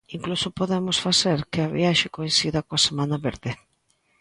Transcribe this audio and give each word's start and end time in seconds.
Incluso 0.17 0.55
podemos 0.59 0.97
facer 1.05 1.39
que 1.51 1.59
a 1.63 1.71
viaxe 1.77 2.07
coincida 2.17 2.65
coa 2.67 2.83
Semana 2.87 3.17
Verde. 3.27 3.51